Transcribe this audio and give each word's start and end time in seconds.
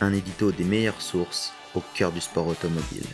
Un 0.00 0.12
édito 0.12 0.52
des 0.52 0.64
meilleures 0.64 1.00
sources 1.00 1.52
au 1.74 1.82
cœur 1.94 2.12
du 2.12 2.20
sport 2.20 2.46
automobile. 2.46 3.06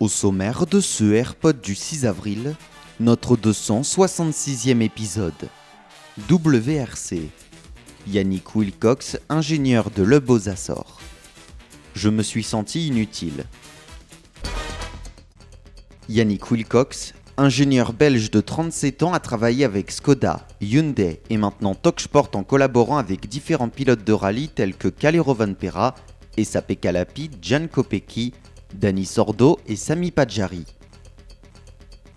Au 0.00 0.08
sommaire 0.08 0.66
de 0.66 0.80
ce 0.80 1.12
AirPod 1.12 1.60
du 1.60 1.74
6 1.74 2.06
avril, 2.06 2.54
notre 3.00 3.36
266e 3.36 4.80
épisode. 4.82 5.48
WRC. 6.30 7.30
Yannick 8.06 8.54
Wilcox, 8.54 9.18
ingénieur 9.28 9.90
de 9.90 10.02
Le 10.02 10.20
Beaux. 10.20 10.38
Je 11.94 12.08
me 12.08 12.22
suis 12.22 12.44
senti 12.44 12.86
inutile. 12.88 13.44
Yannick 16.08 16.50
Wilcox, 16.50 17.14
ingénieur 17.36 17.92
belge 17.92 18.30
de 18.30 18.40
37 18.40 19.02
ans, 19.02 19.12
a 19.12 19.20
travaillé 19.20 19.64
avec 19.64 19.90
Skoda, 19.90 20.46
Hyundai 20.60 21.20
et 21.30 21.36
maintenant 21.36 21.74
Toksport 21.74 22.30
en 22.34 22.44
collaborant 22.44 22.98
avec 22.98 23.28
différents 23.28 23.68
pilotes 23.68 24.04
de 24.04 24.12
rallye 24.12 24.48
tels 24.48 24.76
que 24.76 24.88
Kalle 24.88 25.20
Rovanperä, 25.20 25.94
Esa-Pekka 26.36 26.88
Kalapi, 26.88 27.30
Jan 27.42 27.66
Kopecky, 27.66 28.32
Dani 28.74 29.04
Sordo 29.04 29.58
et 29.66 29.76
Sami 29.76 30.10
Padjari. 30.10 30.64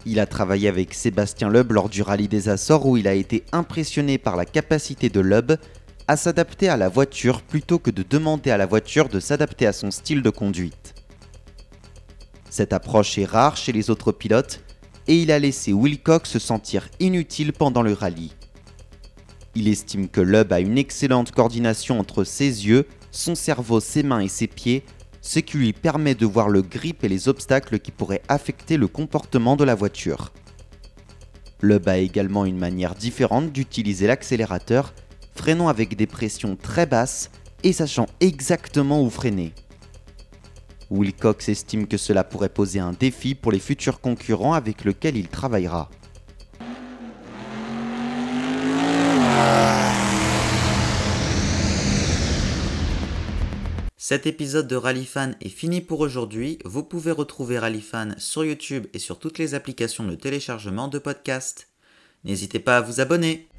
Il 0.06 0.20
a 0.20 0.26
travaillé 0.26 0.70
avec 0.70 0.94
Sébastien 0.94 1.50
Loeb 1.50 1.72
lors 1.72 1.90
du 1.90 2.02
rallye 2.02 2.28
des 2.28 2.50
Açores 2.50 2.86
où 2.86 2.98
il 2.98 3.08
a 3.08 3.14
été 3.14 3.44
impressionné 3.52 4.18
par 4.18 4.38
la 4.38 4.46
capacité 4.46 5.10
de 5.10 5.20
Loeb 5.20 5.54
à 6.08 6.16
s'adapter 6.16 6.70
à 6.70 6.78
la 6.78 6.88
voiture 6.88 7.42
plutôt 7.42 7.80
que 7.80 7.92
de 7.92 8.04
demander 8.04 8.52
à 8.52 8.58
la 8.58 8.66
voiture 8.66 9.10
de 9.10 9.20
s'adapter 9.20 9.68
à 9.68 9.74
son 9.74 9.92
style 9.92 10.22
de 10.22 10.30
conduite. 10.30 10.94
Cette 12.50 12.72
approche 12.72 13.18
est 13.18 13.26
rare 13.26 13.58
chez 13.58 13.74
les 13.74 13.90
autres 13.90 14.14
pilotes 14.14 14.62
et 15.08 15.22
il 15.22 15.32
a 15.32 15.40
laissé 15.40 15.74
Wilcox 15.74 16.30
se 16.30 16.40
sentir 16.40 16.90
inutile 17.00 17.54
pendant 17.54 17.82
le 17.82 17.94
rallye. 17.94 18.34
Il 19.56 19.68
estime 19.68 20.08
que 20.08 20.22
Loeb 20.22 20.54
a 20.54 20.60
une 20.60 20.78
excellente 20.78 21.32
coordination 21.32 22.00
entre 22.00 22.24
ses 22.24 22.68
yeux, 22.68 22.86
son 23.12 23.36
cerveau, 23.36 23.80
ses 23.80 24.04
mains 24.04 24.20
et 24.20 24.28
ses 24.28 24.48
pieds 24.48 24.84
ce 25.28 25.40
qui 25.40 25.58
lui 25.58 25.74
permet 25.74 26.16
de 26.16 26.26
voir 26.26 26.48
le 26.48 26.62
grip 26.62 27.04
et 27.04 27.10
les 27.10 27.28
obstacles 27.28 27.80
qui 27.80 27.92
pourraient 27.92 28.22
affecter 28.30 28.78
le 28.78 28.88
comportement 28.88 29.58
de 29.58 29.66
la 29.66 29.76
voiture. 29.76 30.32
Le 31.60 31.82
a 31.86 31.98
également 31.98 32.46
une 32.46 32.58
manière 32.58 32.96
différente 32.96 33.52
d'utiliser 33.52 34.08
l'accélérateur, 34.08 34.94
freinant 35.36 35.68
avec 35.68 35.98
des 35.98 36.08
pressions 36.08 36.56
très 36.56 36.86
basses 36.86 37.30
et 37.64 37.74
sachant 37.74 38.06
exactement 38.22 39.04
où 39.04 39.10
freiner. 39.10 39.54
Wilcox 40.90 41.50
estime 41.50 41.88
que 41.88 41.98
cela 41.98 42.24
pourrait 42.24 42.50
poser 42.50 42.80
un 42.80 42.94
défi 42.94 43.36
pour 43.36 43.52
les 43.52 43.60
futurs 43.60 44.00
concurrents 44.00 44.54
avec 44.54 44.84
lesquels 44.84 45.18
il 45.18 45.28
travaillera. 45.28 45.90
Cet 54.10 54.26
épisode 54.26 54.70
de 54.70 54.78
Rallyfan 54.78 55.32
est 55.42 55.50
fini 55.50 55.82
pour 55.82 56.00
aujourd'hui. 56.00 56.60
Vous 56.64 56.84
pouvez 56.84 57.12
retrouver 57.12 57.60
Rallyfan 57.60 58.12
sur 58.18 58.46
YouTube 58.46 58.88
et 58.94 59.00
sur 59.00 59.20
toutes 59.20 59.38
les 59.38 59.54
applications 59.54 60.06
de 60.06 60.16
téléchargement 60.16 60.88
de 60.88 60.98
podcasts. 60.98 61.68
N'hésitez 62.24 62.60
pas 62.60 62.78
à 62.78 62.82
vous 62.82 63.02
abonner. 63.02 63.50